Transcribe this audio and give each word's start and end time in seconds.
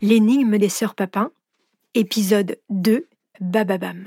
L'énigme 0.00 0.58
des 0.58 0.68
sœurs 0.68 0.94
Papin, 0.94 1.32
épisode 1.96 2.60
2, 2.70 3.08
Bababam. 3.40 4.04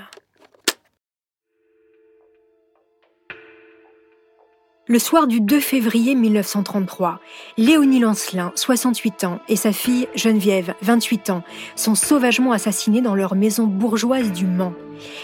Le 4.88 5.00
soir 5.00 5.28
du 5.28 5.42
2 5.42 5.60
février 5.60 6.16
1933, 6.16 7.20
Léonie 7.58 8.00
Lancelin, 8.00 8.54
68 8.56 9.26
ans, 9.26 9.40
et 9.50 9.58
sa 9.58 9.74
fille 9.74 10.08
Geneviève, 10.16 10.76
28 10.82 11.30
ans, 11.30 11.44
sont 11.76 11.96
sauvagement 11.96 12.54
assassinés 12.54 13.02
dans 13.02 13.16
leur 13.16 13.36
maison 13.36 13.68
bourgeoise 13.68 14.32
du 14.32 14.46
Mans. 14.46 14.74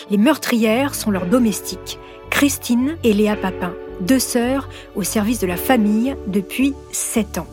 Les 0.09 0.17
meurtrières 0.17 0.95
sont 0.95 1.11
leurs 1.11 1.27
domestiques, 1.27 1.97
Christine 2.29 2.97
et 3.05 3.13
Léa 3.13 3.37
Papin, 3.37 3.73
deux 4.01 4.19
sœurs 4.19 4.67
au 4.97 5.03
service 5.03 5.39
de 5.39 5.47
la 5.47 5.55
famille 5.55 6.17
depuis 6.27 6.73
7 6.91 7.37
ans. 7.37 7.47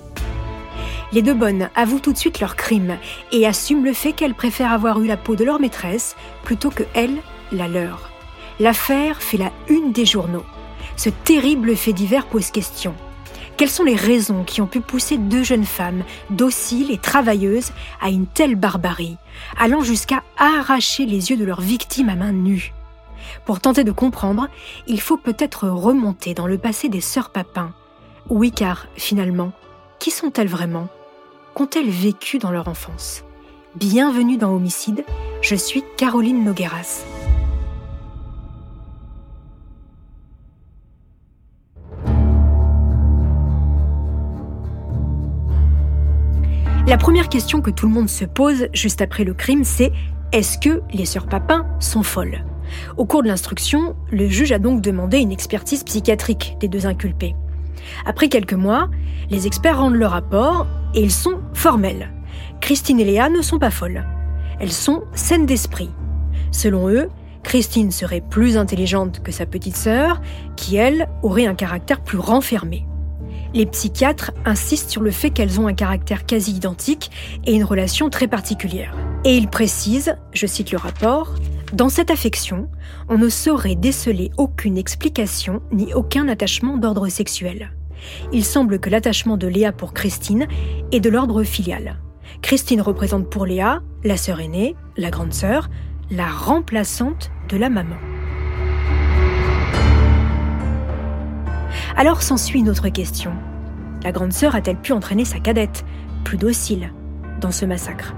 Les 1.14 1.22
deux 1.22 1.34
bonnes 1.34 1.70
avouent 1.76 2.00
tout 2.00 2.12
de 2.12 2.18
suite 2.18 2.40
leur 2.40 2.56
crime 2.56 2.98
et 3.30 3.46
assument 3.46 3.84
le 3.84 3.92
fait 3.92 4.12
qu'elles 4.12 4.34
préfèrent 4.34 4.72
avoir 4.72 5.00
eu 5.00 5.06
la 5.06 5.16
peau 5.16 5.36
de 5.36 5.44
leur 5.44 5.60
maîtresse 5.60 6.16
plutôt 6.42 6.70
que 6.70 6.82
elle, 6.92 7.18
la 7.52 7.68
leur. 7.68 8.10
L'affaire 8.58 9.22
fait 9.22 9.36
la 9.36 9.52
une 9.68 9.92
des 9.92 10.06
journaux. 10.06 10.42
Ce 10.96 11.10
terrible 11.10 11.76
fait 11.76 11.92
divers 11.92 12.26
pose 12.26 12.50
question. 12.50 12.96
Quelles 13.56 13.70
sont 13.70 13.84
les 13.84 13.94
raisons 13.94 14.42
qui 14.42 14.60
ont 14.60 14.66
pu 14.66 14.80
pousser 14.80 15.16
deux 15.16 15.44
jeunes 15.44 15.64
femmes, 15.64 16.02
dociles 16.30 16.90
et 16.90 16.98
travailleuses, 16.98 17.70
à 18.02 18.08
une 18.08 18.26
telle 18.26 18.56
barbarie, 18.56 19.16
allant 19.56 19.82
jusqu'à 19.82 20.24
arracher 20.36 21.06
les 21.06 21.30
yeux 21.30 21.36
de 21.36 21.44
leurs 21.44 21.60
victimes 21.60 22.08
à 22.08 22.16
main 22.16 22.32
nue? 22.32 22.72
Pour 23.44 23.60
tenter 23.60 23.84
de 23.84 23.92
comprendre, 23.92 24.48
il 24.88 25.00
faut 25.00 25.16
peut-être 25.16 25.68
remonter 25.68 26.34
dans 26.34 26.48
le 26.48 26.58
passé 26.58 26.88
des 26.88 27.00
sœurs 27.00 27.30
Papin. 27.30 27.72
Oui, 28.30 28.50
car 28.50 28.88
finalement, 28.96 29.52
qui 30.00 30.10
sont-elles 30.10 30.48
vraiment? 30.48 30.88
Qu'ont-elles 31.54 31.88
vécu 31.88 32.38
dans 32.38 32.50
leur 32.50 32.68
enfance? 32.68 33.24
Bienvenue 33.76 34.36
dans 34.36 34.52
Homicide, 34.52 35.04
je 35.40 35.54
suis 35.54 35.84
Caroline 35.96 36.44
Nogueras. 36.44 37.04
La 46.86 46.98
première 46.98 47.28
question 47.28 47.62
que 47.62 47.70
tout 47.70 47.86
le 47.86 47.92
monde 47.92 48.08
se 48.08 48.24
pose 48.24 48.68
juste 48.72 49.00
après 49.00 49.24
le 49.24 49.32
crime, 49.32 49.64
c'est 49.64 49.92
est-ce 50.32 50.58
que 50.58 50.82
les 50.92 51.06
sœurs 51.06 51.26
Papin 51.26 51.66
sont 51.80 52.02
folles? 52.02 52.44
Au 52.96 53.04
cours 53.04 53.22
de 53.22 53.28
l'instruction, 53.28 53.96
le 54.10 54.26
juge 54.28 54.52
a 54.52 54.58
donc 54.58 54.80
demandé 54.80 55.18
une 55.18 55.32
expertise 55.32 55.84
psychiatrique 55.84 56.56
des 56.60 56.68
deux 56.68 56.86
inculpés. 56.86 57.36
Après 58.06 58.28
quelques 58.28 58.54
mois, 58.54 58.88
les 59.30 59.46
experts 59.46 59.78
rendent 59.78 59.94
le 59.94 60.06
rapport 60.06 60.66
et 60.94 61.02
ils 61.02 61.12
sont 61.12 61.40
formels. 61.52 62.10
Christine 62.60 63.00
et 63.00 63.04
Léa 63.04 63.28
ne 63.28 63.42
sont 63.42 63.58
pas 63.58 63.70
folles. 63.70 64.04
Elles 64.60 64.72
sont 64.72 65.04
saines 65.14 65.46
d'esprit. 65.46 65.90
Selon 66.50 66.88
eux, 66.88 67.08
Christine 67.42 67.90
serait 67.90 68.22
plus 68.22 68.56
intelligente 68.56 69.22
que 69.22 69.32
sa 69.32 69.46
petite 69.46 69.76
sœur, 69.76 70.20
qui, 70.56 70.76
elle, 70.76 71.08
aurait 71.22 71.46
un 71.46 71.54
caractère 71.54 72.00
plus 72.00 72.18
renfermé. 72.18 72.86
Les 73.52 73.66
psychiatres 73.66 74.32
insistent 74.44 74.90
sur 74.90 75.02
le 75.02 75.10
fait 75.10 75.30
qu'elles 75.30 75.60
ont 75.60 75.68
un 75.68 75.74
caractère 75.74 76.26
quasi 76.26 76.52
identique 76.52 77.10
et 77.44 77.54
une 77.54 77.64
relation 77.64 78.10
très 78.10 78.26
particulière. 78.26 78.96
Et 79.24 79.36
ils 79.36 79.48
précisent, 79.48 80.16
je 80.32 80.46
cite 80.46 80.72
le 80.72 80.78
rapport, 80.78 81.34
Dans 81.74 81.88
cette 81.88 82.10
affection, 82.10 82.68
on 83.08 83.18
ne 83.18 83.28
saurait 83.28 83.74
déceler 83.74 84.30
aucune 84.38 84.78
explication 84.78 85.60
ni 85.72 85.92
aucun 85.92 86.28
attachement 86.28 86.76
d'ordre 86.78 87.08
sexuel 87.08 87.72
il 88.32 88.44
semble 88.44 88.78
que 88.78 88.90
l'attachement 88.90 89.36
de 89.36 89.46
Léa 89.46 89.72
pour 89.72 89.94
Christine 89.94 90.46
est 90.92 91.00
de 91.00 91.10
l'ordre 91.10 91.42
filial. 91.42 91.98
Christine 92.42 92.80
représente 92.80 93.30
pour 93.30 93.46
Léa 93.46 93.80
la 94.02 94.16
sœur 94.16 94.40
aînée, 94.40 94.74
la 94.96 95.10
grande 95.10 95.32
sœur, 95.32 95.68
la 96.10 96.26
remplaçante 96.26 97.30
de 97.48 97.56
la 97.56 97.70
maman. 97.70 97.96
Alors 101.96 102.22
s'ensuit 102.22 102.60
une 102.60 102.68
autre 102.68 102.88
question. 102.88 103.32
La 104.02 104.12
grande 104.12 104.32
sœur 104.32 104.54
a-t-elle 104.54 104.76
pu 104.76 104.92
entraîner 104.92 105.24
sa 105.24 105.38
cadette, 105.38 105.84
plus 106.24 106.36
docile, 106.36 106.92
dans 107.40 107.52
ce 107.52 107.64
massacre? 107.64 108.14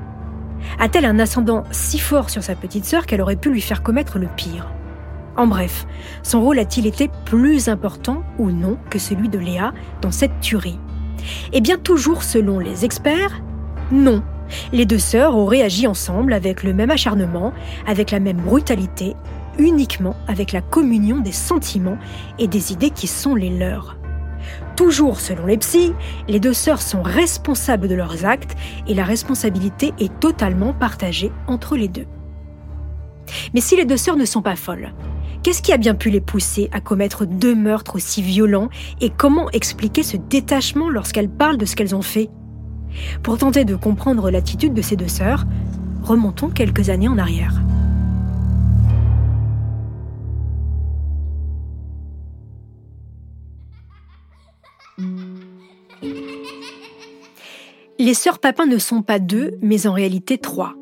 A-t-elle 0.78 1.04
un 1.04 1.18
ascendant 1.18 1.64
si 1.70 1.98
fort 1.98 2.30
sur 2.30 2.42
sa 2.42 2.54
petite 2.54 2.84
sœur 2.84 3.06
qu'elle 3.06 3.20
aurait 3.20 3.36
pu 3.36 3.50
lui 3.50 3.60
faire 3.60 3.82
commettre 3.82 4.18
le 4.18 4.28
pire? 4.36 4.68
En 5.36 5.46
bref, 5.46 5.86
son 6.22 6.40
rôle 6.40 6.58
a-t-il 6.58 6.86
été 6.86 7.10
plus 7.26 7.68
important 7.68 8.22
ou 8.38 8.50
non 8.50 8.78
que 8.88 8.98
celui 8.98 9.28
de 9.28 9.38
Léa 9.38 9.74
dans 10.00 10.10
cette 10.10 10.40
tuerie? 10.40 10.78
Eh 11.52 11.60
bien, 11.60 11.76
toujours 11.76 12.22
selon 12.22 12.58
les 12.58 12.84
experts, 12.84 13.42
non. 13.90 14.22
Les 14.72 14.86
deux 14.86 14.98
sœurs 14.98 15.36
auraient 15.36 15.62
agi 15.62 15.86
ensemble 15.86 16.32
avec 16.32 16.62
le 16.62 16.72
même 16.72 16.90
acharnement, 16.90 17.52
avec 17.86 18.10
la 18.10 18.20
même 18.20 18.38
brutalité, 18.38 19.14
uniquement 19.58 20.14
avec 20.28 20.52
la 20.52 20.60
communion 20.60 21.18
des 21.18 21.32
sentiments 21.32 21.98
et 22.38 22.46
des 22.46 22.72
idées 22.72 22.90
qui 22.90 23.06
sont 23.06 23.34
les 23.34 23.50
leurs. 23.50 23.95
Toujours 24.76 25.20
selon 25.20 25.46
les 25.46 25.56
psys, 25.56 25.94
les 26.28 26.38
deux 26.38 26.52
sœurs 26.52 26.82
sont 26.82 27.02
responsables 27.02 27.88
de 27.88 27.94
leurs 27.94 28.26
actes 28.26 28.56
et 28.86 28.94
la 28.94 29.04
responsabilité 29.04 29.94
est 29.98 30.20
totalement 30.20 30.74
partagée 30.74 31.32
entre 31.46 31.76
les 31.76 31.88
deux. 31.88 32.06
Mais 33.54 33.60
si 33.60 33.74
les 33.74 33.86
deux 33.86 33.96
sœurs 33.96 34.16
ne 34.16 34.24
sont 34.24 34.42
pas 34.42 34.56
folles, 34.56 34.92
Qu'est-ce 35.46 35.62
qui 35.62 35.72
a 35.72 35.76
bien 35.76 35.94
pu 35.94 36.10
les 36.10 36.20
pousser 36.20 36.68
à 36.72 36.80
commettre 36.80 37.24
deux 37.24 37.54
meurtres 37.54 37.94
aussi 37.94 38.20
violents 38.20 38.68
et 39.00 39.10
comment 39.10 39.48
expliquer 39.52 40.02
ce 40.02 40.16
détachement 40.16 40.90
lorsqu'elles 40.90 41.28
parlent 41.28 41.56
de 41.56 41.64
ce 41.64 41.76
qu'elles 41.76 41.94
ont 41.94 42.02
fait? 42.02 42.30
Pour 43.22 43.38
tenter 43.38 43.64
de 43.64 43.76
comprendre 43.76 44.28
l'attitude 44.32 44.74
de 44.74 44.82
ces 44.82 44.96
deux 44.96 45.06
sœurs, 45.06 45.44
remontons 46.02 46.48
quelques 46.48 46.90
années 46.90 47.06
en 47.06 47.16
arrière. 47.16 47.60
Les 58.06 58.14
sœurs 58.14 58.38
Papin 58.38 58.66
ne 58.66 58.78
sont 58.78 59.02
pas 59.02 59.18
deux, 59.18 59.58
mais 59.62 59.88
en 59.88 59.92
réalité 59.92 60.38
trois. 60.38 60.76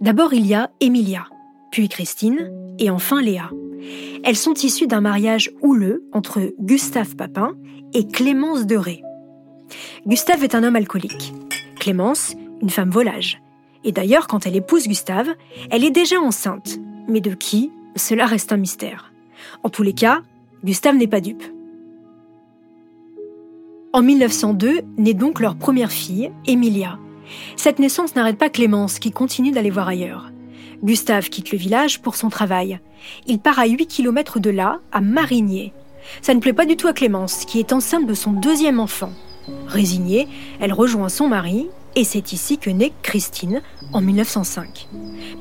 D'abord, 0.00 0.32
il 0.32 0.46
y 0.46 0.54
a 0.54 0.70
Emilia, 0.80 1.26
puis 1.70 1.90
Christine, 1.90 2.50
et 2.78 2.88
enfin 2.88 3.20
Léa. 3.20 3.50
Elles 4.24 4.34
sont 4.34 4.54
issues 4.54 4.86
d'un 4.86 5.02
mariage 5.02 5.50
houleux 5.60 6.02
entre 6.14 6.40
Gustave 6.58 7.16
Papin 7.16 7.52
et 7.92 8.08
Clémence 8.08 8.64
de 8.64 8.76
Ré. 8.76 9.02
Gustave 10.06 10.42
est 10.42 10.54
un 10.54 10.64
homme 10.64 10.74
alcoolique. 10.74 11.34
Clémence, 11.78 12.34
une 12.62 12.70
femme 12.70 12.88
volage. 12.88 13.42
Et 13.84 13.92
d'ailleurs, 13.92 14.26
quand 14.26 14.46
elle 14.46 14.56
épouse 14.56 14.88
Gustave, 14.88 15.28
elle 15.70 15.84
est 15.84 15.90
déjà 15.90 16.18
enceinte. 16.18 16.78
Mais 17.08 17.20
de 17.20 17.34
qui? 17.34 17.70
Cela 17.94 18.24
reste 18.24 18.52
un 18.52 18.56
mystère. 18.56 19.12
En 19.64 19.68
tous 19.68 19.82
les 19.82 19.92
cas, 19.92 20.22
Gustave 20.64 20.96
n'est 20.96 21.06
pas 21.06 21.20
dupe. 21.20 21.44
En 23.92 24.02
1902 24.02 24.82
naît 24.98 25.14
donc 25.14 25.40
leur 25.40 25.56
première 25.56 25.90
fille, 25.90 26.30
Emilia. 26.46 26.96
Cette 27.56 27.80
naissance 27.80 28.14
n'arrête 28.14 28.38
pas 28.38 28.48
Clémence, 28.48 29.00
qui 29.00 29.10
continue 29.10 29.50
d'aller 29.50 29.70
voir 29.70 29.88
ailleurs. 29.88 30.30
Gustave 30.84 31.28
quitte 31.28 31.50
le 31.50 31.58
village 31.58 32.00
pour 32.00 32.14
son 32.14 32.28
travail. 32.28 32.78
Il 33.26 33.40
part 33.40 33.58
à 33.58 33.66
8 33.66 33.88
km 33.88 34.38
de 34.38 34.50
là, 34.50 34.78
à 34.92 35.00
Marigné. 35.00 35.72
Ça 36.22 36.34
ne 36.34 36.38
plaît 36.38 36.52
pas 36.52 36.66
du 36.66 36.76
tout 36.76 36.86
à 36.86 36.92
Clémence, 36.92 37.44
qui 37.44 37.58
est 37.58 37.72
enceinte 37.72 38.06
de 38.06 38.14
son 38.14 38.30
deuxième 38.30 38.78
enfant. 38.78 39.10
Résignée, 39.66 40.28
elle 40.60 40.72
rejoint 40.72 41.08
son 41.08 41.26
mari, 41.26 41.66
et 41.96 42.04
c'est 42.04 42.32
ici 42.32 42.58
que 42.58 42.70
naît 42.70 42.92
Christine, 43.02 43.60
en 43.92 44.00
1905. 44.02 44.86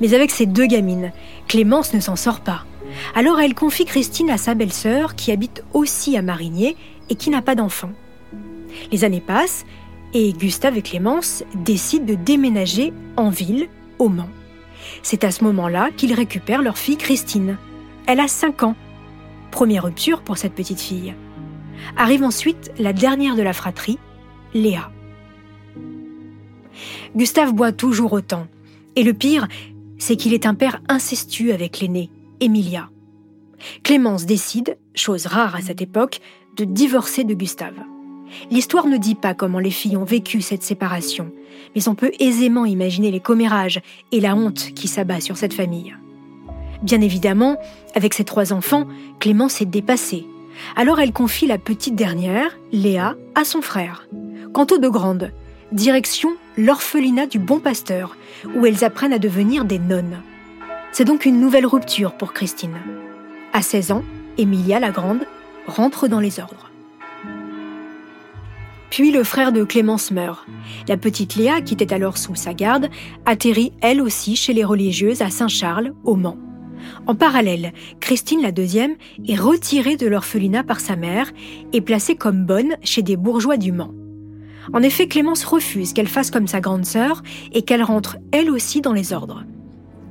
Mais 0.01 0.15
avec 0.15 0.31
ses 0.31 0.47
deux 0.47 0.65
gamines, 0.65 1.11
Clémence 1.47 1.93
ne 1.93 1.99
s'en 1.99 2.15
sort 2.15 2.39
pas. 2.39 2.65
Alors 3.13 3.39
elle 3.39 3.53
confie 3.53 3.85
Christine 3.85 4.31
à 4.31 4.39
sa 4.39 4.55
belle-sœur, 4.55 5.13
qui 5.13 5.31
habite 5.31 5.63
aussi 5.73 6.17
à 6.17 6.23
Marigné 6.23 6.75
et 7.11 7.15
qui 7.15 7.29
n'a 7.29 7.43
pas 7.43 7.53
d'enfant. 7.53 7.91
Les 8.91 9.03
années 9.03 9.21
passent, 9.21 9.65
et 10.13 10.33
Gustave 10.33 10.77
et 10.77 10.81
Clémence 10.81 11.43
décident 11.55 12.05
de 12.05 12.15
déménager 12.15 12.93
en 13.15 13.29
ville, 13.29 13.67
au 13.99 14.09
Mans. 14.09 14.29
C'est 15.03 15.23
à 15.23 15.31
ce 15.31 15.43
moment-là 15.43 15.89
qu'ils 15.95 16.13
récupèrent 16.13 16.61
leur 16.61 16.77
fille 16.77 16.97
Christine. 16.97 17.57
Elle 18.07 18.19
a 18.19 18.27
5 18.27 18.63
ans. 18.63 18.75
Première 19.51 19.83
rupture 19.83 20.21
pour 20.21 20.37
cette 20.37 20.53
petite 20.53 20.79
fille. 20.79 21.13
Arrive 21.97 22.23
ensuite 22.23 22.71
la 22.79 22.93
dernière 22.93 23.35
de 23.35 23.41
la 23.41 23.53
fratrie, 23.53 23.99
Léa. 24.53 24.91
Gustave 27.15 27.53
boit 27.53 27.71
toujours 27.71 28.13
autant. 28.13 28.47
Et 28.95 29.03
le 29.03 29.13
pire, 29.13 29.47
c'est 29.97 30.15
qu'il 30.15 30.33
est 30.33 30.45
un 30.45 30.55
père 30.55 30.81
incestueux 30.87 31.53
avec 31.53 31.79
l'aînée, 31.79 32.09
Emilia. 32.39 32.89
Clémence 33.83 34.25
décide, 34.25 34.77
chose 34.95 35.25
rare 35.25 35.55
à 35.55 35.61
cette 35.61 35.81
époque, 35.81 36.19
de 36.55 36.63
divorcer 36.63 37.23
de 37.23 37.33
Gustave. 37.33 37.79
L'histoire 38.51 38.87
ne 38.87 38.97
dit 38.97 39.15
pas 39.15 39.33
comment 39.33 39.59
les 39.59 39.71
filles 39.71 39.97
ont 39.97 40.03
vécu 40.03 40.41
cette 40.41 40.63
séparation, 40.63 41.31
mais 41.75 41.87
on 41.87 41.95
peut 41.95 42.11
aisément 42.19 42.65
imaginer 42.65 43.11
les 43.11 43.19
commérages 43.19 43.81
et 44.11 44.19
la 44.19 44.35
honte 44.35 44.73
qui 44.73 44.87
s'abat 44.87 45.21
sur 45.21 45.37
cette 45.37 45.53
famille. 45.53 45.95
Bien 46.81 47.01
évidemment, 47.01 47.57
avec 47.95 48.13
ses 48.13 48.23
trois 48.23 48.53
enfants, 48.53 48.87
Clémence 49.19 49.61
est 49.61 49.65
dépassée. 49.65 50.25
Alors 50.75 50.99
elle 50.99 51.13
confie 51.13 51.47
la 51.47 51.57
petite 51.57 51.95
dernière, 51.95 52.57
Léa, 52.71 53.15
à 53.35 53.43
son 53.43 53.61
frère. 53.61 54.07
Quant 54.53 54.67
aux 54.71 54.77
deux 54.77 54.91
grandes, 54.91 55.31
direction 55.71 56.29
l'orphelinat 56.57 57.27
du 57.27 57.39
Bon 57.39 57.59
Pasteur, 57.59 58.15
où 58.55 58.65
elles 58.65 58.83
apprennent 58.83 59.13
à 59.13 59.19
devenir 59.19 59.65
des 59.65 59.79
nonnes. 59.79 60.21
C'est 60.91 61.05
donc 61.05 61.25
une 61.25 61.39
nouvelle 61.39 61.65
rupture 61.65 62.13
pour 62.13 62.33
Christine. 62.33 62.77
À 63.53 63.61
16 63.61 63.91
ans, 63.91 64.03
Emilia 64.37 64.79
la 64.79 64.91
Grande 64.91 65.25
rentre 65.67 66.07
dans 66.07 66.19
les 66.19 66.39
ordres. 66.39 66.71
Puis 68.89 69.11
le 69.11 69.23
frère 69.23 69.51
de 69.51 69.63
Clémence 69.63 70.11
meurt. 70.11 70.45
La 70.87 70.97
petite 70.97 71.35
Léa, 71.35 71.61
qui 71.61 71.73
était 71.75 71.93
alors 71.93 72.17
sous 72.17 72.35
sa 72.35 72.53
garde, 72.53 72.89
atterrit 73.25 73.73
elle 73.81 74.01
aussi 74.01 74.35
chez 74.35 74.53
les 74.53 74.63
religieuses 74.63 75.21
à 75.21 75.29
Saint-Charles, 75.29 75.93
au 76.03 76.15
Mans. 76.15 76.37
En 77.05 77.15
parallèle, 77.15 77.73
Christine 77.99 78.41
la 78.41 78.51
deuxième 78.51 78.95
est 79.27 79.35
retirée 79.35 79.95
de 79.95 80.07
l'orphelinat 80.07 80.63
par 80.63 80.79
sa 80.79 80.95
mère 80.95 81.31
et 81.73 81.81
placée 81.81 82.15
comme 82.15 82.45
bonne 82.45 82.77
chez 82.81 83.01
des 83.01 83.17
bourgeois 83.17 83.57
du 83.57 83.71
Mans. 83.71 83.93
En 84.73 84.81
effet, 84.81 85.07
Clémence 85.07 85.43
refuse 85.43 85.93
qu'elle 85.93 86.07
fasse 86.07 86.31
comme 86.31 86.47
sa 86.47 86.61
grande 86.61 86.85
sœur 86.85 87.23
et 87.51 87.63
qu'elle 87.63 87.83
rentre 87.83 88.17
elle 88.31 88.49
aussi 88.49 88.81
dans 88.81 88.93
les 88.93 89.13
ordres. 89.13 89.43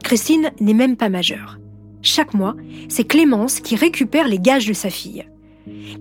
Christine 0.03 0.51
n'est 0.61 0.75
même 0.75 0.97
pas 0.97 1.09
majeure. 1.09 1.59
Chaque 2.03 2.35
mois, 2.35 2.55
c'est 2.89 3.05
Clémence 3.05 3.61
qui 3.61 3.77
récupère 3.77 4.29
les 4.29 4.39
gages 4.39 4.67
de 4.67 4.73
sa 4.73 4.91
fille. 4.91 5.27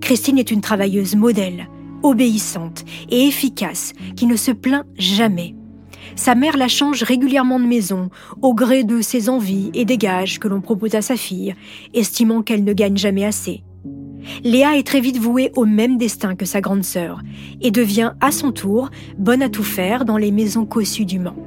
Christine 0.01 0.37
est 0.37 0.51
une 0.51 0.61
travailleuse 0.61 1.15
modèle, 1.15 1.67
obéissante 2.07 2.85
et 3.09 3.27
efficace, 3.27 3.93
qui 4.15 4.25
ne 4.25 4.35
se 4.35 4.51
plaint 4.51 4.85
jamais. 4.97 5.55
Sa 6.15 6.35
mère 6.35 6.57
la 6.57 6.67
change 6.67 7.03
régulièrement 7.03 7.59
de 7.59 7.65
maison, 7.65 8.09
au 8.41 8.53
gré 8.53 8.83
de 8.83 9.01
ses 9.01 9.29
envies 9.29 9.69
et 9.73 9.85
des 9.85 9.97
gages 9.97 10.39
que 10.39 10.47
l'on 10.47 10.61
propose 10.61 10.95
à 10.95 11.01
sa 11.01 11.15
fille, 11.15 11.53
estimant 11.93 12.41
qu'elle 12.41 12.63
ne 12.63 12.73
gagne 12.73 12.97
jamais 12.97 13.25
assez. 13.25 13.63
Léa 14.43 14.77
est 14.77 14.85
très 14.85 14.99
vite 14.99 15.17
vouée 15.17 15.51
au 15.55 15.65
même 15.65 15.97
destin 15.97 16.35
que 16.35 16.45
sa 16.45 16.61
grande 16.61 16.83
sœur, 16.83 17.21
et 17.61 17.71
devient 17.71 18.13
à 18.19 18.31
son 18.31 18.51
tour 18.51 18.89
bonne 19.17 19.41
à 19.41 19.49
tout 19.49 19.63
faire 19.63 20.05
dans 20.05 20.17
les 20.17 20.31
maisons 20.31 20.65
cossues 20.65 21.05
du 21.05 21.19
Mans. 21.19 21.46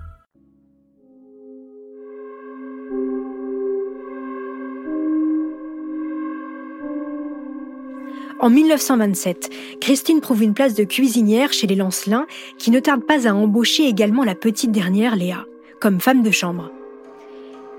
En 8.41 8.49
1927, 8.49 9.51
Christine 9.81 10.19
trouve 10.19 10.41
une 10.41 10.55
place 10.55 10.73
de 10.73 10.83
cuisinière 10.83 11.53
chez 11.53 11.67
les 11.67 11.75
Lancelins, 11.75 12.25
qui 12.57 12.71
ne 12.71 12.79
tardent 12.79 13.05
pas 13.05 13.27
à 13.27 13.33
embaucher 13.33 13.87
également 13.87 14.23
la 14.23 14.33
petite 14.33 14.71
dernière, 14.71 15.15
Léa, 15.15 15.45
comme 15.79 16.01
femme 16.01 16.23
de 16.23 16.31
chambre. 16.31 16.71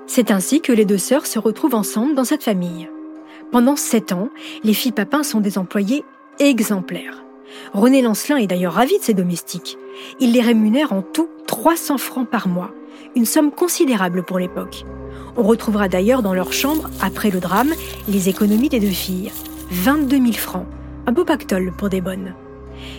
C'est 0.07 0.31
ainsi 0.31 0.61
que 0.61 0.71
les 0.71 0.85
deux 0.85 0.99
sœurs 0.99 1.27
se 1.27 1.41
retrouvent 1.41 1.75
ensemble 1.75 2.15
dans 2.15 2.25
cette 2.25 2.45
famille. 2.45 2.89
Pendant 3.51 3.75
sept 3.75 4.13
ans, 4.13 4.29
les 4.63 4.73
filles 4.73 4.93
Papin 4.93 5.25
sont 5.25 5.41
des 5.41 5.59
employés 5.59 6.05
exemplaires. 6.39 7.25
René 7.75 8.01
Lancelin 8.01 8.37
est 8.37 8.47
d'ailleurs 8.47 8.75
ravi 8.75 8.97
de 8.99 9.03
ses 9.03 9.15
domestiques. 9.15 9.79
Il 10.21 10.33
les 10.33 10.43
rémunère 10.43 10.93
en 10.93 11.03
tout 11.03 11.29
300 11.49 11.99
francs 11.99 12.31
par 12.31 12.47
mois, 12.47 12.71
une 13.17 13.27
somme 13.27 13.51
considérable 13.51 14.23
pour 14.23 14.39
l'époque. 14.39 14.85
On 15.37 15.43
retrouvera 15.43 15.89
d'ailleurs 15.89 16.23
dans 16.23 16.35
leur 16.35 16.53
chambre, 16.53 16.89
après 17.01 17.31
le 17.33 17.41
drame, 17.41 17.73
les 18.09 18.29
économies 18.29 18.69
des 18.69 18.81
deux 18.81 18.87
filles. 18.87 19.33
22 19.73 20.19
000 20.19 20.33
francs. 20.35 20.67
Un 21.07 21.13
beau 21.13 21.25
pactole 21.25 21.73
pour 21.73 21.89
des 21.89 22.03
bonnes. 22.03 22.35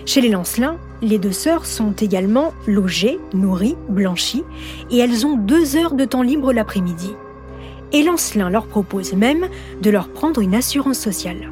Chez 0.07 0.21
les 0.21 0.29
Lancelins, 0.29 0.77
les 1.03 1.19
deux 1.19 1.31
sœurs 1.31 1.67
sont 1.67 1.93
également 1.93 2.51
logées, 2.65 3.19
nourries, 3.35 3.77
blanchies, 3.89 4.43
et 4.89 4.97
elles 4.97 5.23
ont 5.27 5.37
deux 5.37 5.77
heures 5.77 5.93
de 5.93 6.03
temps 6.03 6.23
libre 6.23 6.51
l'après-midi. 6.51 7.13
Et 7.91 8.01
Lancelin 8.01 8.49
leur 8.49 8.65
propose 8.65 9.13
même 9.13 9.49
de 9.83 9.91
leur 9.91 10.09
prendre 10.09 10.41
une 10.41 10.55
assurance 10.55 10.97
sociale. 10.97 11.51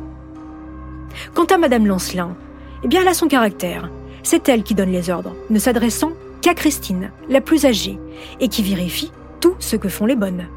Quant 1.35 1.45
à 1.45 1.59
Madame 1.59 1.85
Lancelin, 1.85 2.35
eh 2.83 2.88
bien 2.88 3.01
elle 3.01 3.07
a 3.07 3.13
son 3.13 3.27
caractère. 3.27 3.91
C'est 4.23 4.50
elle 4.50 4.63
qui 4.63 4.73
donne 4.73 4.91
les 4.91 5.12
ordres, 5.12 5.35
ne 5.51 5.59
s'adressant 5.59 6.13
qu'à 6.41 6.56
Christine, 6.56 7.12
la 7.29 7.41
plus 7.41 7.65
âgée, 7.65 8.00
et 8.39 8.47
qui 8.47 8.63
vérifie 8.63 9.12
tout 9.39 9.53
ce 9.59 9.75
que 9.75 9.89
font 9.89 10.07
les 10.07 10.15
bonnes. 10.15 10.47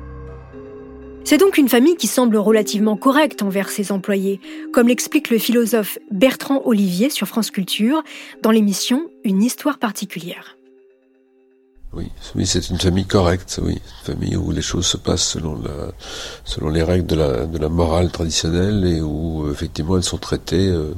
C'est 1.27 1.39
donc 1.39 1.57
une 1.57 1.71
famille 1.71 1.97
qui 1.97 2.07
semble 2.07 2.37
relativement 2.37 2.97
correcte 2.97 3.41
envers 3.41 3.71
ses 3.71 3.93
employés, 3.93 4.41
comme 4.75 4.89
l'explique 4.89 5.31
le 5.31 5.39
philosophe 5.39 5.99
Bertrand 6.11 6.61
Olivier 6.67 7.09
sur 7.09 7.27
France 7.27 7.51
Culture 7.51 8.03
dans 8.43 8.51
l'émission 8.51 9.09
Une 9.25 9.43
histoire 9.43 9.79
particulière. 9.79 10.59
Oui, 11.95 12.11
c'est 12.45 12.69
une 12.69 12.79
famille 12.79 13.07
correcte, 13.07 13.59
oui, 13.63 13.75
une 13.75 14.15
famille 14.15 14.37
où 14.37 14.51
les 14.51 14.61
choses 14.61 14.85
se 14.85 14.97
passent 14.97 15.29
selon, 15.29 15.59
les 16.69 16.83
règles 16.83 17.07
de 17.07 17.15
la, 17.15 17.47
de 17.47 17.57
la 17.57 17.69
morale 17.69 18.11
traditionnelle 18.11 18.85
et 18.85 19.01
où 19.01 19.49
effectivement 19.51 19.97
elles 19.97 20.03
sont 20.03 20.19
traitées, 20.19 20.69
euh, 20.69 20.93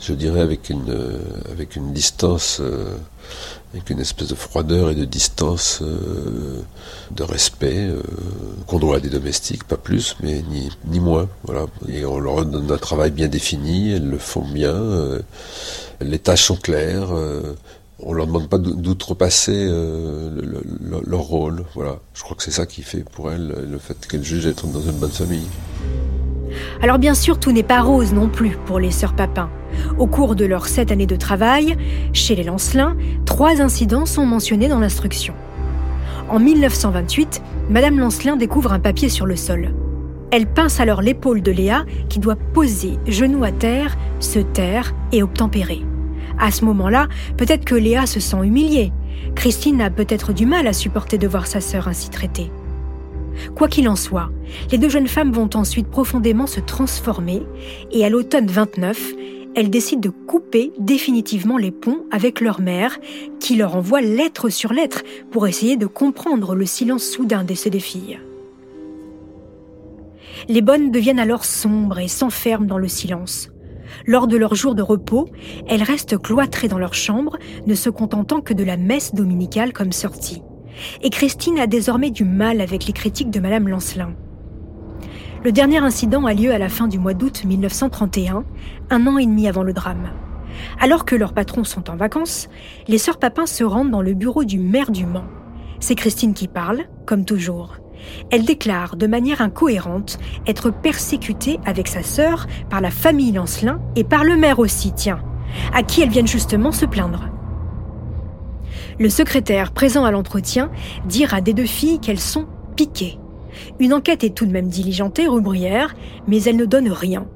je 0.00 0.12
dirais, 0.12 0.40
avec 0.40 0.70
une, 0.70 0.90
euh, 0.90 1.18
avec 1.50 1.76
une 1.76 1.92
distance. 1.92 2.58
Euh, 2.60 2.96
avec 3.72 3.90
une 3.90 4.00
espèce 4.00 4.28
de 4.28 4.34
froideur 4.34 4.88
et 4.90 4.94
de 4.94 5.04
distance, 5.04 5.80
euh, 5.82 6.62
de 7.10 7.22
respect 7.24 7.90
qu'on 8.66 8.78
doit 8.78 8.96
à 8.96 9.00
des 9.00 9.10
domestiques, 9.10 9.64
pas 9.64 9.76
plus, 9.76 10.16
mais 10.22 10.42
ni, 10.48 10.70
ni 10.86 10.98
moins. 10.98 11.28
Voilà. 11.42 11.66
Et 11.88 12.06
on 12.06 12.18
leur 12.18 12.46
donne 12.46 12.70
un 12.70 12.78
travail 12.78 13.10
bien 13.10 13.28
défini, 13.28 13.92
elles 13.92 14.08
le 14.08 14.16
font 14.16 14.46
bien, 14.46 14.80
les 16.00 16.18
tâches 16.18 16.44
sont 16.44 16.56
claires, 16.56 17.08
on 17.98 18.12
leur 18.14 18.28
demande 18.28 18.48
pas 18.48 18.58
d'outrepasser 18.58 19.66
leur 21.06 21.20
rôle. 21.20 21.64
Voilà. 21.74 21.98
Je 22.14 22.22
crois 22.22 22.36
que 22.36 22.44
c'est 22.44 22.52
ça 22.52 22.64
qui 22.64 22.82
fait 22.82 23.04
pour 23.04 23.30
elles 23.30 23.48
le 23.68 23.78
fait 23.78 24.06
qu'elles 24.06 24.24
jugent 24.24 24.46
être 24.46 24.68
dans 24.68 24.80
une 24.80 24.92
bonne 24.92 25.10
famille. 25.10 25.48
Alors 26.82 26.98
bien 26.98 27.14
sûr, 27.14 27.38
tout 27.38 27.52
n'est 27.52 27.62
pas 27.62 27.80
rose 27.80 28.12
non 28.12 28.28
plus 28.28 28.56
pour 28.66 28.78
les 28.78 28.90
sœurs 28.90 29.14
Papin. 29.14 29.50
Au 29.98 30.06
cours 30.06 30.36
de 30.36 30.44
leurs 30.44 30.68
sept 30.68 30.92
années 30.92 31.06
de 31.06 31.16
travail, 31.16 31.76
chez 32.12 32.34
les 32.34 32.44
Lancelins, 32.44 32.96
trois 33.24 33.60
incidents 33.60 34.06
sont 34.06 34.26
mentionnés 34.26 34.68
dans 34.68 34.78
l'instruction. 34.78 35.34
En 36.28 36.38
1928, 36.38 37.42
Madame 37.70 37.98
Lancelin 37.98 38.36
découvre 38.36 38.72
un 38.72 38.80
papier 38.80 39.08
sur 39.08 39.26
le 39.26 39.36
sol. 39.36 39.74
Elle 40.32 40.46
pince 40.46 40.80
alors 40.80 41.02
l'épaule 41.02 41.40
de 41.40 41.52
Léa 41.52 41.84
qui 42.08 42.18
doit 42.18 42.36
poser 42.36 42.98
genou 43.06 43.44
à 43.44 43.52
terre, 43.52 43.96
se 44.18 44.40
taire 44.40 44.94
et 45.12 45.22
obtempérer. 45.22 45.82
À 46.38 46.50
ce 46.50 46.64
moment-là, 46.64 47.06
peut-être 47.36 47.64
que 47.64 47.74
Léa 47.74 48.06
se 48.06 48.20
sent 48.20 48.38
humiliée. 48.44 48.92
Christine 49.34 49.80
a 49.80 49.90
peut-être 49.90 50.32
du 50.32 50.44
mal 50.44 50.66
à 50.66 50.72
supporter 50.72 51.16
de 51.16 51.28
voir 51.28 51.46
sa 51.46 51.60
sœur 51.60 51.88
ainsi 51.88 52.10
traitée. 52.10 52.50
Quoi 53.54 53.68
qu'il 53.68 53.88
en 53.88 53.96
soit, 53.96 54.30
les 54.70 54.78
deux 54.78 54.88
jeunes 54.88 55.08
femmes 55.08 55.32
vont 55.32 55.50
ensuite 55.54 55.88
profondément 55.88 56.46
se 56.46 56.60
transformer 56.60 57.42
et 57.92 58.04
à 58.04 58.10
l'automne 58.10 58.46
29, 58.46 59.14
elles 59.56 59.70
décident 59.70 60.02
de 60.02 60.10
couper 60.10 60.72
définitivement 60.78 61.56
les 61.56 61.70
ponts 61.70 62.04
avec 62.10 62.40
leur 62.40 62.60
mère, 62.60 62.98
qui 63.40 63.56
leur 63.56 63.74
envoie 63.74 64.02
lettre 64.02 64.50
sur 64.50 64.72
lettre 64.72 65.02
pour 65.30 65.46
essayer 65.46 65.78
de 65.78 65.86
comprendre 65.86 66.54
le 66.54 66.66
silence 66.66 67.04
soudain 67.04 67.42
de 67.42 67.54
ces 67.54 67.70
deux 67.70 67.78
filles. 67.78 68.20
Les 70.48 70.60
bonnes 70.60 70.90
deviennent 70.90 71.18
alors 71.18 71.46
sombres 71.46 71.98
et 71.98 72.08
s'enferment 72.08 72.66
dans 72.66 72.78
le 72.78 72.88
silence. 72.88 73.48
Lors 74.06 74.26
de 74.26 74.36
leur 74.36 74.54
jour 74.54 74.74
de 74.74 74.82
repos, 74.82 75.28
elles 75.66 75.82
restent 75.82 76.18
cloîtrées 76.18 76.68
dans 76.68 76.78
leur 76.78 76.94
chambre, 76.94 77.38
ne 77.66 77.74
se 77.74 77.88
contentant 77.88 78.42
que 78.42 78.52
de 78.52 78.64
la 78.64 78.76
messe 78.76 79.14
dominicale 79.14 79.72
comme 79.72 79.92
sortie. 79.92 80.42
Et 81.02 81.10
Christine 81.10 81.58
a 81.58 81.66
désormais 81.66 82.10
du 82.10 82.24
mal 82.24 82.60
avec 82.60 82.86
les 82.86 82.92
critiques 82.92 83.30
de 83.30 83.40
Madame 83.40 83.68
Lancelin. 83.68 84.14
Le 85.44 85.52
dernier 85.52 85.78
incident 85.78 86.26
a 86.26 86.34
lieu 86.34 86.52
à 86.52 86.58
la 86.58 86.68
fin 86.68 86.88
du 86.88 86.98
mois 86.98 87.14
d'août 87.14 87.44
1931, 87.44 88.44
un 88.90 89.06
an 89.06 89.18
et 89.18 89.26
demi 89.26 89.46
avant 89.46 89.62
le 89.62 89.72
drame. 89.72 90.10
Alors 90.80 91.04
que 91.04 91.14
leurs 91.14 91.34
patrons 91.34 91.64
sont 91.64 91.90
en 91.90 91.96
vacances, 91.96 92.48
les 92.88 92.98
sœurs 92.98 93.18
Papin 93.18 93.46
se 93.46 93.62
rendent 93.62 93.90
dans 93.90 94.02
le 94.02 94.14
bureau 94.14 94.44
du 94.44 94.58
maire 94.58 94.90
du 94.90 95.06
Mans. 95.06 95.26
C'est 95.78 95.94
Christine 95.94 96.34
qui 96.34 96.48
parle, 96.48 96.84
comme 97.04 97.24
toujours. 97.24 97.76
Elle 98.30 98.44
déclare 98.44 98.96
de 98.96 99.06
manière 99.06 99.40
incohérente 99.40 100.18
être 100.46 100.70
persécutée 100.70 101.58
avec 101.64 101.88
sa 101.88 102.02
sœur 102.02 102.46
par 102.68 102.80
la 102.80 102.90
famille 102.90 103.32
Lancelin 103.32 103.80
et 103.94 104.04
par 104.04 104.24
le 104.24 104.36
maire 104.36 104.58
aussi, 104.58 104.92
tiens, 104.92 105.20
à 105.72 105.82
qui 105.82 106.02
elles 106.02 106.10
viennent 106.10 106.26
justement 106.26 106.72
se 106.72 106.86
plaindre. 106.86 107.28
Le 108.98 109.10
secrétaire 109.10 109.72
présent 109.72 110.04
à 110.04 110.10
l'entretien 110.10 110.70
dira 111.06 111.40
des 111.40 111.52
deux 111.52 111.66
filles 111.66 112.00
qu'elles 112.00 112.20
sont 112.20 112.46
piquées 112.76 113.18
une 113.78 113.94
enquête 113.94 114.24
est 114.24 114.34
tout 114.34 114.46
de 114.46 114.52
même 114.52 114.68
diligentée 114.68 115.26
rue 115.26 115.40
Bruyère, 115.40 115.94
mais 116.26 116.42
elle 116.42 116.56
ne 116.56 116.64
donne 116.64 116.90
rien. 116.90 117.26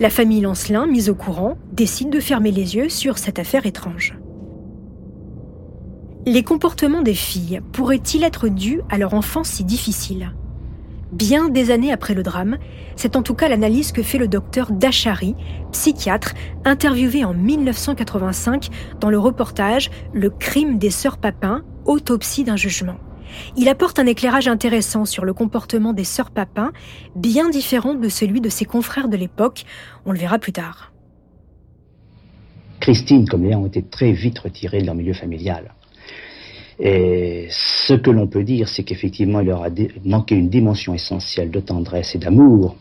La 0.00 0.10
famille 0.10 0.40
Lancelin, 0.40 0.86
mise 0.86 1.08
au 1.08 1.14
courant, 1.14 1.56
décide 1.72 2.10
de 2.10 2.20
fermer 2.20 2.50
les 2.50 2.76
yeux 2.76 2.88
sur 2.88 3.18
cette 3.18 3.38
affaire 3.38 3.66
étrange. 3.66 4.18
Les 6.26 6.42
comportements 6.42 7.02
des 7.02 7.14
filles 7.14 7.60
pourraient-ils 7.72 8.24
être 8.24 8.48
dus 8.48 8.82
à 8.90 8.98
leur 8.98 9.14
enfance 9.14 9.48
si 9.48 9.64
difficile? 9.64 10.32
Bien 11.12 11.48
des 11.48 11.70
années 11.70 11.90
après 11.90 12.12
le 12.12 12.22
drame, 12.22 12.58
c'est 12.94 13.16
en 13.16 13.22
tout 13.22 13.34
cas 13.34 13.48
l'analyse 13.48 13.92
que 13.92 14.02
fait 14.02 14.18
le 14.18 14.28
docteur 14.28 14.70
Dachary, 14.70 15.34
psychiatre, 15.72 16.34
interviewé 16.66 17.24
en 17.24 17.32
1985 17.32 18.68
dans 19.00 19.08
le 19.08 19.18
reportage 19.18 19.90
Le 20.12 20.28
crime 20.28 20.78
des 20.78 20.90
sœurs 20.90 21.16
Papin, 21.16 21.64
autopsie 21.86 22.44
d'un 22.44 22.56
jugement. 22.56 22.96
Il 23.56 23.70
apporte 23.70 23.98
un 23.98 24.06
éclairage 24.06 24.48
intéressant 24.48 25.06
sur 25.06 25.24
le 25.24 25.32
comportement 25.32 25.94
des 25.94 26.04
sœurs 26.04 26.30
Papin, 26.30 26.72
bien 27.16 27.48
différent 27.48 27.94
de 27.94 28.08
celui 28.08 28.42
de 28.42 28.50
ses 28.50 28.66
confrères 28.66 29.08
de 29.08 29.16
l'époque, 29.16 29.64
on 30.04 30.12
le 30.12 30.18
verra 30.18 30.38
plus 30.38 30.52
tard. 30.52 30.92
Christine 32.80 33.26
comme 33.26 33.44
Léa 33.44 33.58
ont 33.58 33.66
été 33.66 33.82
très 33.82 34.12
vite 34.12 34.38
retirées 34.38 34.80
de 34.80 34.86
leur 34.86 34.94
milieu 34.94 35.14
familial. 35.14 35.74
Et 36.80 37.46
ce 37.50 37.94
que 37.94 38.10
l'on 38.10 38.28
peut 38.28 38.44
dire, 38.44 38.68
c'est 38.68 38.84
qu'effectivement, 38.84 39.40
il 39.40 39.46
leur 39.46 39.64
a 39.64 39.68
manqué 40.04 40.36
une 40.36 40.48
dimension 40.48 40.94
essentielle 40.94 41.50
de 41.50 41.60
tendresse 41.60 42.14
et 42.14 42.18
d'amour 42.18 42.76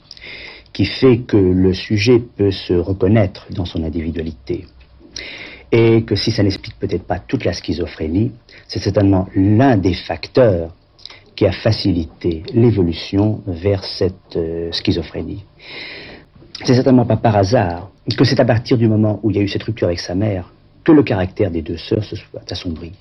qui 0.74 0.86
fait 0.86 1.20
que 1.20 1.38
le 1.38 1.74
sujet 1.74 2.20
peut 2.20 2.52
se 2.52 2.74
reconnaître 2.74 3.48
dans 3.50 3.66
son 3.66 3.84
individualité. 3.84 4.66
Et 5.72 6.04
que 6.04 6.16
si 6.16 6.32
ça 6.32 6.44
n'explique 6.44 6.78
peut-être 6.80 7.04
pas 7.04 7.20
toute 7.20 7.44
la 7.44 7.54
schizophrénie, 7.54 8.32
c'est 8.68 8.80
certainement 8.80 9.28
l'un 9.36 9.76
des 9.78 9.94
facteurs 9.94 10.76
qui 11.36 11.46
a 11.46 11.52
facilité 11.52 12.44
l'évolution 12.54 13.42
vers 13.48 13.84
cette 13.84 14.36
euh, 14.36 14.72
schizophrénie. 14.72 15.44
C'est 16.64 16.74
certainement 16.74 17.06
pas 17.06 17.18
par 17.18 17.36
hasard 17.36 17.92
que 18.16 18.24
c'est 18.24 18.40
à 18.40 18.46
partir 18.46 18.78
du 18.78 18.88
moment 18.88 19.20
où 19.24 19.30
il 19.30 19.38
y 19.38 19.40
a 19.40 19.44
eu 19.44 19.48
cette 19.48 19.64
rupture 19.64 19.88
avec 19.88 20.00
sa 20.00 20.16
mère 20.16 20.52
que 20.84 20.92
le 20.92 21.04
caractère 21.04 21.52
des 21.52 21.62
deux 21.62 21.78
sœurs 21.78 22.04
se 22.04 22.16
soit 22.16 22.52
assombri. 22.52 22.94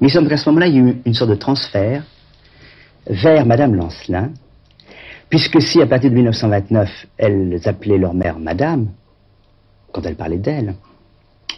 Mais 0.00 0.08
il 0.08 0.10
semble 0.10 0.28
qu'à 0.28 0.36
ce 0.36 0.48
moment-là, 0.48 0.66
il 0.66 0.74
y 0.74 0.78
a 0.78 0.82
eu 0.82 0.96
une 1.04 1.14
sorte 1.14 1.30
de 1.30 1.36
transfert 1.36 2.02
vers 3.06 3.46
Madame 3.46 3.74
Lancelin, 3.74 4.30
puisque 5.28 5.60
si 5.60 5.80
à 5.80 5.86
partir 5.86 6.10
de 6.10 6.14
1929, 6.16 7.06
elles 7.16 7.60
appelaient 7.64 7.98
leur 7.98 8.14
mère 8.14 8.38
Madame, 8.38 8.88
quand 9.92 10.04
elles 10.06 10.16
parlaient 10.16 10.38
d'elle, 10.38 10.74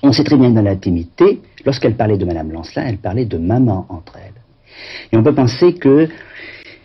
on 0.02 0.12
sait 0.12 0.24
très 0.24 0.36
bien 0.36 0.50
dans 0.50 0.62
l'intimité, 0.62 1.40
lorsqu'elles 1.64 1.96
parlaient 1.96 2.18
de 2.18 2.24
Madame 2.24 2.52
Lancelin, 2.52 2.84
elles 2.86 2.98
parlaient 2.98 3.24
de 3.24 3.38
maman 3.38 3.86
entre 3.88 4.16
elles. 4.16 4.40
Et 5.10 5.16
on 5.16 5.22
peut 5.22 5.34
penser 5.34 5.74
qu'il 5.74 6.10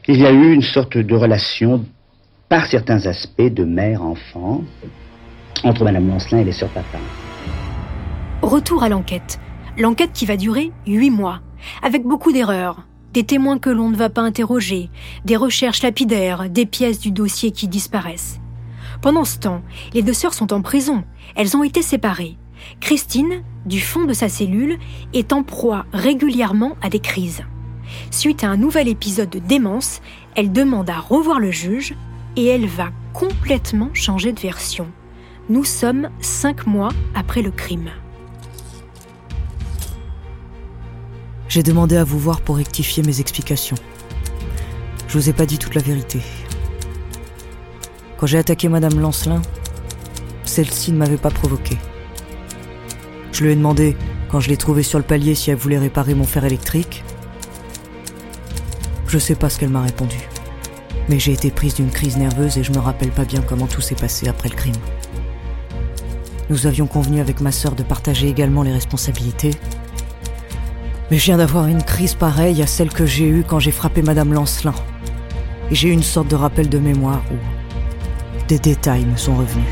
y 0.07 0.25
a 0.25 0.31
eu 0.31 0.53
une 0.53 0.61
sorte 0.61 0.97
de 0.97 1.15
relation, 1.15 1.83
par 2.47 2.65
certains 2.67 3.05
aspects, 3.05 3.41
de 3.41 3.63
mère-enfant, 3.63 4.61
entre 5.63 5.83
Madame 5.83 6.07
Lancelin 6.07 6.39
et 6.39 6.43
les 6.43 6.51
sœurs 6.51 6.69
Papin. 6.69 6.99
Retour 8.41 8.83
à 8.83 8.89
l'enquête. 8.89 9.39
L'enquête 9.77 10.11
qui 10.13 10.25
va 10.25 10.37
durer 10.37 10.71
huit 10.85 11.09
mois, 11.09 11.39
avec 11.81 12.03
beaucoup 12.03 12.31
d'erreurs, 12.31 12.83
des 13.13 13.23
témoins 13.23 13.57
que 13.57 13.69
l'on 13.69 13.89
ne 13.89 13.95
va 13.95 14.09
pas 14.09 14.21
interroger, 14.21 14.89
des 15.25 15.35
recherches 15.35 15.83
lapidaires, 15.83 16.49
des 16.49 16.65
pièces 16.65 16.99
du 16.99 17.11
dossier 17.11 17.51
qui 17.51 17.67
disparaissent. 17.67 18.39
Pendant 19.01 19.25
ce 19.25 19.39
temps, 19.39 19.61
les 19.93 20.01
deux 20.01 20.13
sœurs 20.13 20.33
sont 20.33 20.53
en 20.53 20.61
prison. 20.61 21.03
Elles 21.35 21.57
ont 21.57 21.63
été 21.63 21.81
séparées. 21.81 22.37
Christine, 22.79 23.43
du 23.65 23.79
fond 23.79 24.05
de 24.05 24.13
sa 24.13 24.29
cellule, 24.29 24.77
est 25.13 25.33
en 25.33 25.43
proie 25.43 25.85
régulièrement 25.93 26.75
à 26.81 26.89
des 26.89 26.99
crises. 26.99 27.43
Suite 28.11 28.43
à 28.43 28.49
un 28.49 28.57
nouvel 28.57 28.87
épisode 28.87 29.29
de 29.29 29.39
démence, 29.39 30.01
elle 30.35 30.51
demande 30.51 30.89
à 30.89 30.99
revoir 30.99 31.39
le 31.39 31.51
juge 31.51 31.95
et 32.35 32.45
elle 32.45 32.67
va 32.67 32.89
complètement 33.13 33.89
changer 33.93 34.31
de 34.31 34.39
version. 34.39 34.87
Nous 35.49 35.65
sommes 35.65 36.09
cinq 36.21 36.67
mois 36.67 36.89
après 37.15 37.41
le 37.41 37.51
crime. 37.51 37.89
J'ai 41.51 41.63
demandé 41.63 41.97
à 41.97 42.05
vous 42.05 42.17
voir 42.17 42.39
pour 42.39 42.55
rectifier 42.55 43.03
mes 43.03 43.19
explications. 43.19 43.75
Je 45.09 45.17
vous 45.17 45.27
ai 45.27 45.33
pas 45.33 45.45
dit 45.45 45.57
toute 45.57 45.75
la 45.75 45.81
vérité. 45.81 46.21
Quand 48.15 48.25
j'ai 48.25 48.37
attaqué 48.37 48.69
Madame 48.69 48.97
Lancelin, 48.97 49.41
celle-ci 50.45 50.93
ne 50.93 50.97
m'avait 50.97 51.17
pas 51.17 51.29
provoqué. 51.29 51.77
Je 53.33 53.43
lui 53.43 53.51
ai 53.51 53.55
demandé, 53.57 53.97
quand 54.29 54.39
je 54.39 54.47
l'ai 54.47 54.55
trouvée 54.55 54.81
sur 54.81 54.97
le 54.97 55.03
palier, 55.03 55.35
si 55.35 55.51
elle 55.51 55.57
voulait 55.57 55.77
réparer 55.77 56.13
mon 56.13 56.23
fer 56.23 56.45
électrique. 56.45 57.03
Je 59.07 59.19
sais 59.19 59.35
pas 59.35 59.49
ce 59.49 59.59
qu'elle 59.59 59.71
m'a 59.71 59.81
répondu. 59.81 60.29
Mais 61.09 61.19
j'ai 61.19 61.33
été 61.33 61.51
prise 61.51 61.73
d'une 61.73 61.91
crise 61.91 62.15
nerveuse 62.15 62.57
et 62.57 62.63
je 62.63 62.71
me 62.71 62.79
rappelle 62.79 63.11
pas 63.11 63.25
bien 63.25 63.41
comment 63.41 63.67
tout 63.67 63.81
s'est 63.81 63.95
passé 63.95 64.29
après 64.29 64.47
le 64.47 64.55
crime. 64.55 64.75
Nous 66.49 66.65
avions 66.65 66.87
convenu 66.87 67.19
avec 67.19 67.41
ma 67.41 67.51
sœur 67.51 67.75
de 67.75 67.83
partager 67.83 68.29
également 68.29 68.63
les 68.63 68.71
responsabilités, 68.71 69.51
mais 71.11 71.17
je 71.17 71.25
viens 71.25 71.37
d'avoir 71.37 71.67
une 71.67 71.83
crise 71.83 72.15
pareille 72.15 72.61
à 72.61 72.67
celle 72.67 72.89
que 72.89 73.05
j'ai 73.05 73.27
eue 73.27 73.43
quand 73.45 73.59
j'ai 73.59 73.71
frappé 73.71 74.01
Madame 74.01 74.33
Lancelin. 74.33 74.73
Et 75.69 75.75
j'ai 75.75 75.89
eu 75.89 75.91
une 75.91 76.03
sorte 76.03 76.29
de 76.29 76.37
rappel 76.37 76.69
de 76.69 76.79
mémoire 76.79 77.21
où 77.33 78.47
des 78.47 78.57
détails 78.57 79.05
me 79.05 79.17
sont 79.17 79.35
revenus. 79.35 79.67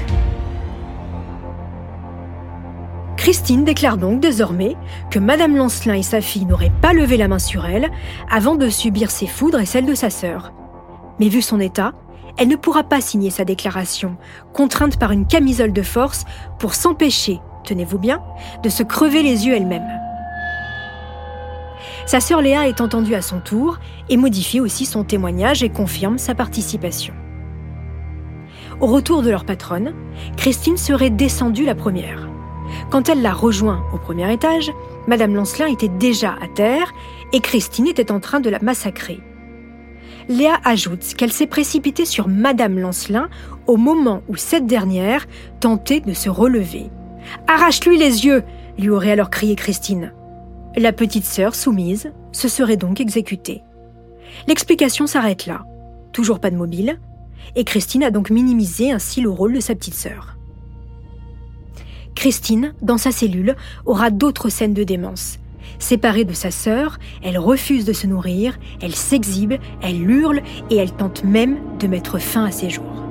Christine 3.15 3.63
déclare 3.63 3.97
donc 3.97 4.19
désormais 4.19 4.75
que 5.11 5.19
Madame 5.19 5.55
Lancelin 5.55 5.93
et 5.93 6.03
sa 6.03 6.19
fille 6.19 6.45
n'auraient 6.45 6.73
pas 6.81 6.91
levé 6.91 7.15
la 7.15 7.29
main 7.29 7.39
sur 7.39 7.65
elle 7.65 7.89
avant 8.29 8.55
de 8.55 8.67
subir 8.67 9.09
ses 9.09 9.27
foudres 9.27 9.61
et 9.61 9.65
celles 9.65 9.85
de 9.85 9.95
sa 9.95 10.09
sœur. 10.09 10.51
Mais 11.19 11.29
vu 11.29 11.41
son 11.41 11.61
état, 11.61 11.93
elle 12.37 12.49
ne 12.49 12.57
pourra 12.57 12.83
pas 12.83 12.99
signer 12.99 13.29
sa 13.29 13.45
déclaration, 13.45 14.17
contrainte 14.53 14.99
par 14.99 15.11
une 15.11 15.25
camisole 15.25 15.71
de 15.71 15.83
force 15.83 16.25
pour 16.59 16.73
s'empêcher, 16.73 17.39
tenez-vous 17.63 17.99
bien, 17.99 18.21
de 18.61 18.69
se 18.69 18.83
crever 18.83 19.23
les 19.23 19.47
yeux 19.47 19.53
elle-même. 19.55 19.98
Sa 22.09 22.19
sœur 22.19 22.41
Léa 22.41 22.67
est 22.67 22.81
entendue 22.81 23.13
à 23.13 23.21
son 23.21 23.39
tour 23.39 23.77
et 24.09 24.17
modifie 24.17 24.59
aussi 24.59 24.87
son 24.87 25.03
témoignage 25.03 25.61
et 25.61 25.69
confirme 25.69 26.17
sa 26.17 26.33
participation. 26.33 27.13
Au 28.81 28.87
retour 28.87 29.21
de 29.21 29.29
leur 29.29 29.45
patronne, 29.45 29.93
Christine 30.35 30.77
serait 30.77 31.11
descendue 31.11 31.65
la 31.65 31.75
première. 31.75 32.27
Quand 32.89 33.09
elle 33.09 33.21
l'a 33.21 33.31
rejoint 33.31 33.83
au 33.93 33.99
premier 33.99 34.33
étage, 34.33 34.71
Madame 35.05 35.35
Lancelin 35.35 35.67
était 35.67 35.87
déjà 35.87 36.31
à 36.41 36.47
terre 36.47 36.95
et 37.31 37.41
Christine 37.41 37.85
était 37.85 38.11
en 38.11 38.19
train 38.19 38.39
de 38.39 38.49
la 38.49 38.57
massacrer. 38.57 39.19
Léa 40.29 40.57
ajoute 40.65 41.13
qu'elle 41.15 41.31
s'est 41.31 41.45
précipitée 41.45 42.05
sur 42.05 42.27
Madame 42.27 42.79
Lancelin 42.79 43.29
au 43.67 43.77
moment 43.77 44.23
où 44.27 44.35
cette 44.35 44.65
dernière 44.65 45.27
tentait 45.59 46.01
de 46.01 46.13
se 46.13 46.31
relever. 46.31 46.89
Arrache-lui 47.45 47.99
les 47.99 48.25
yeux 48.25 48.41
lui 48.79 48.89
aurait 48.89 49.11
alors 49.11 49.29
crié 49.29 49.55
Christine. 49.55 50.11
La 50.77 50.93
petite 50.93 51.25
sœur, 51.25 51.55
soumise, 51.55 52.11
se 52.31 52.47
serait 52.47 52.77
donc 52.77 53.01
exécutée. 53.01 53.63
L'explication 54.47 55.07
s'arrête 55.07 55.47
là. 55.47 55.65
Toujours 56.11 56.39
pas 56.39 56.51
de 56.51 56.55
mobile, 56.55 56.99
et 57.55 57.63
Christine 57.63 58.03
a 58.03 58.11
donc 58.11 58.29
minimisé 58.29 58.91
ainsi 58.91 59.21
le 59.21 59.29
rôle 59.29 59.53
de 59.53 59.59
sa 59.59 59.75
petite 59.75 59.95
sœur. 59.95 60.37
Christine, 62.15 62.73
dans 62.81 62.97
sa 62.97 63.11
cellule, 63.11 63.55
aura 63.85 64.09
d'autres 64.11 64.49
scènes 64.49 64.73
de 64.73 64.83
démence. 64.83 65.39
Séparée 65.79 66.25
de 66.25 66.33
sa 66.33 66.51
sœur, 66.51 66.99
elle 67.23 67.37
refuse 67.37 67.85
de 67.85 67.93
se 67.93 68.07
nourrir, 68.07 68.59
elle 68.81 68.95
s'exhibe, 68.95 69.53
elle 69.81 70.09
hurle 70.09 70.41
et 70.69 70.75
elle 70.75 70.91
tente 70.91 71.23
même 71.23 71.57
de 71.79 71.87
mettre 71.87 72.19
fin 72.19 72.45
à 72.45 72.51
ses 72.51 72.69
jours. 72.69 73.05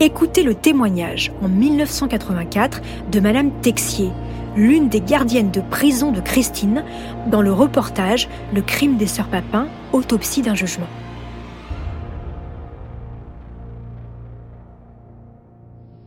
Écoutez 0.00 0.42
le 0.42 0.54
témoignage 0.54 1.32
en 1.40 1.48
1984 1.48 2.82
de 3.10 3.20
Madame 3.20 3.50
Texier, 3.62 4.10
l'une 4.56 4.88
des 4.88 5.00
gardiennes 5.00 5.50
de 5.50 5.60
prison 5.60 6.10
de 6.12 6.20
Christine, 6.20 6.82
dans 7.30 7.42
le 7.42 7.52
reportage 7.52 8.28
Le 8.54 8.62
crime 8.62 8.96
des 8.96 9.06
sœurs 9.06 9.28
Papin, 9.28 9.68
autopsie 9.92 10.42
d'un 10.42 10.54
jugement. 10.54 10.86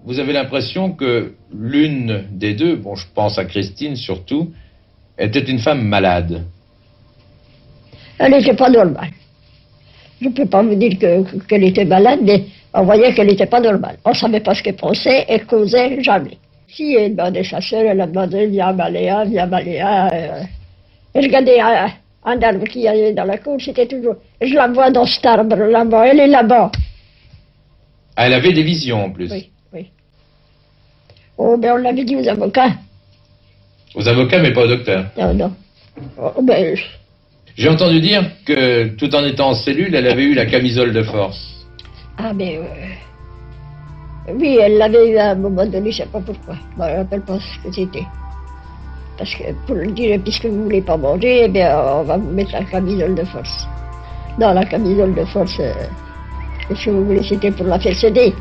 Vous 0.03 0.20
avez 0.20 0.34
l'impression 0.34 0.91
que 0.91 1.36
l'une 1.53 2.24
des 2.32 2.56
deux, 2.56 2.75
bon 2.75 2.96
je 2.96 3.06
pense 3.13 3.38
à 3.38 3.46
Christine 3.46 3.96
surtout, 3.96 4.51
était 5.20 5.44
une 5.44 5.60
femme 5.60 5.84
malade. 5.84 6.46
Elle 8.18 8.32
n'était 8.32 8.56
pas 8.56 8.70
normale. 8.70 9.12
Je 10.20 10.27
ne 10.27 10.34
peux 10.34 10.48
pas 10.48 10.63
vous 10.63 10.75
dire 10.75 10.98
qu'elle 11.48 11.63
était 11.63 11.86
malade, 11.86 12.20
mais 12.24 12.46
on 12.74 12.84
voyait 12.84 13.13
qu'elle 13.13 13.27
n'était 13.27 13.46
pas 13.46 13.62
normale. 13.62 13.98
On 14.03 14.10
ne 14.10 14.15
savait 14.15 14.39
pas 14.39 14.56
ce 14.56 14.63
qu'elle 14.63 14.75
pensait 14.75 15.25
et 15.29 15.39
causait 15.41 16.01
jamais. 16.01 16.38
Si 16.71 16.93
elle 16.95 17.15
demandait 17.15 17.43
sa 17.43 17.61
soeur, 17.61 17.81
elle 17.81 18.01
a 18.01 18.07
demandé 18.07 18.47
viens 18.47 18.73
Maléa, 18.73 19.25
viens 19.25 19.45
Maléa. 19.47 20.09
Euh. 20.13 20.43
Et 21.15 21.21
je 21.21 21.27
regardais 21.27 21.59
un, 21.59 21.89
un 22.25 22.41
arbre 22.41 22.65
qui 22.65 22.88
allait 22.88 23.13
dans 23.13 23.23
la 23.23 23.38
cour, 23.38 23.57
c'était 23.59 23.88
toujours. 23.88 24.15
Je 24.41 24.53
la 24.53 24.67
vois 24.67 24.91
dans 24.91 25.05
cet 25.05 25.25
arbre 25.25 25.55
là-bas, 25.55 26.07
elle 26.07 26.19
est 26.19 26.27
là-bas. 26.27 26.71
Ah, 28.15 28.27
elle 28.27 28.33
avait 28.33 28.53
des 28.53 28.63
visions 28.63 29.05
en 29.05 29.09
plus. 29.11 29.31
Oui, 29.31 29.49
oui. 29.73 29.88
Oh, 31.38 31.57
ben 31.57 31.73
on 31.73 31.77
l'avait 31.77 32.03
dit 32.03 32.15
aux 32.15 32.27
avocats. 32.27 32.73
Aux 33.95 34.07
avocats, 34.07 34.39
mais 34.39 34.51
pas 34.53 34.65
au 34.65 34.67
docteur. 34.67 35.05
Non, 35.17 35.33
non. 35.33 35.53
Oh, 36.17 36.41
ben, 36.43 36.77
J'ai 37.57 37.69
entendu 37.69 37.99
dire 37.99 38.29
que 38.45 38.89
tout 38.89 39.13
en 39.15 39.25
étant 39.25 39.49
en 39.49 39.53
cellule, 39.55 39.95
elle 39.95 40.07
avait 40.07 40.23
eu 40.23 40.33
la 40.35 40.45
camisole 40.45 40.93
de 40.93 41.01
force. 41.01 41.65
Ah, 42.17 42.33
mais. 42.33 42.57
euh, 42.57 42.63
Oui, 44.36 44.57
elle 44.62 44.77
l'avait 44.77 45.12
eu 45.12 45.17
à 45.17 45.31
un 45.31 45.36
moment 45.36 45.65
donné, 45.65 45.91
je 45.91 46.01
ne 46.01 46.05
sais 46.05 46.12
pas 46.12 46.19
pourquoi. 46.19 46.55
Je 46.77 46.83
ne 46.83 46.98
rappelle 46.98 47.21
pas 47.21 47.39
ce 47.39 47.67
que 47.67 47.74
c'était. 47.74 48.05
Parce 49.17 49.33
que 49.36 49.43
pour 49.65 49.75
le 49.75 49.88
dire, 49.88 50.19
puisque 50.21 50.45
vous 50.45 50.55
ne 50.55 50.63
voulez 50.63 50.81
pas 50.81 50.98
manger, 50.98 51.43
eh 51.45 51.48
bien, 51.48 51.77
on 51.77 52.03
va 52.03 52.17
vous 52.17 52.31
mettre 52.31 52.51
la 52.53 52.63
camisole 52.63 53.15
de 53.15 53.24
force. 53.25 53.67
Non, 54.39 54.53
la 54.53 54.65
camisole 54.65 55.13
de 55.13 55.25
force, 55.25 55.59
euh, 55.59 55.74
qu'est-ce 56.67 56.86
que 56.86 56.91
vous 56.91 57.05
voulez, 57.05 57.24
c'était 57.27 57.51
pour 57.51 57.65
la 57.65 57.79
faire 57.79 57.95
céder. 57.95 58.33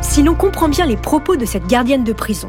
Si 0.00 0.22
l'on 0.22 0.34
comprend 0.34 0.70
bien 0.70 0.86
les 0.86 0.96
propos 0.96 1.36
de 1.36 1.44
cette 1.44 1.66
gardienne 1.66 2.04
de 2.04 2.14
prison, 2.14 2.48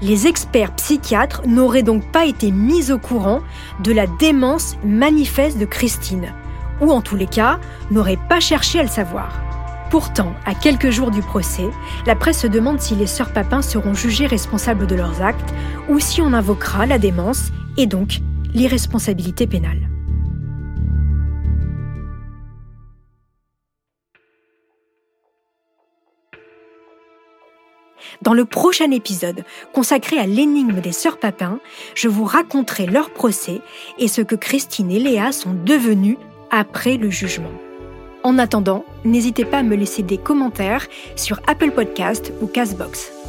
les 0.00 0.26
experts 0.26 0.74
psychiatres 0.76 1.42
n'auraient 1.46 1.82
donc 1.82 2.10
pas 2.10 2.24
été 2.24 2.50
mis 2.50 2.90
au 2.90 2.98
courant 2.98 3.40
de 3.84 3.92
la 3.92 4.06
démence 4.06 4.76
manifeste 4.82 5.58
de 5.58 5.66
Christine, 5.66 6.32
ou 6.80 6.90
en 6.90 7.00
tous 7.00 7.16
les 7.16 7.26
cas, 7.26 7.58
n'auraient 7.90 8.18
pas 8.28 8.40
cherché 8.40 8.80
à 8.80 8.82
le 8.82 8.88
savoir. 8.88 9.42
Pourtant, 9.92 10.32
à 10.46 10.54
quelques 10.54 10.88
jours 10.88 11.10
du 11.10 11.20
procès, 11.20 11.68
la 12.06 12.16
presse 12.16 12.40
se 12.40 12.46
demande 12.46 12.80
si 12.80 12.94
les 12.94 13.06
sœurs 13.06 13.32
Papin 13.32 13.60
seront 13.60 13.92
jugées 13.92 14.26
responsables 14.26 14.86
de 14.86 14.94
leurs 14.94 15.20
actes 15.20 15.52
ou 15.90 16.00
si 16.00 16.22
on 16.22 16.32
invoquera 16.32 16.86
la 16.86 16.98
démence 16.98 17.50
et 17.76 17.86
donc 17.86 18.20
l'irresponsabilité 18.54 19.46
pénale. 19.46 19.88
Dans 28.22 28.34
le 28.34 28.44
prochain 28.44 28.90
épisode, 28.92 29.44
consacré 29.74 30.16
à 30.18 30.26
l'énigme 30.26 30.80
des 30.80 30.92
sœurs 30.92 31.18
Papin, 31.18 31.58
je 31.94 32.08
vous 32.08 32.24
raconterai 32.24 32.86
leur 32.86 33.10
procès 33.10 33.60
et 33.98 34.08
ce 34.08 34.22
que 34.22 34.36
Christine 34.36 34.90
et 34.90 35.00
Léa 35.00 35.32
sont 35.32 35.52
devenues 35.52 36.18
après 36.52 36.98
le 36.98 37.10
jugement. 37.10 37.50
En 38.22 38.38
attendant, 38.38 38.84
n'hésitez 39.04 39.44
pas 39.44 39.58
à 39.58 39.62
me 39.64 39.74
laisser 39.74 40.04
des 40.04 40.18
commentaires 40.18 40.86
sur 41.16 41.40
Apple 41.48 41.72
Podcast 41.72 42.32
ou 42.40 42.46
Castbox. 42.46 43.21